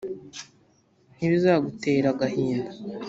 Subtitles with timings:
[1.15, 2.71] ntibizagutere agahinda;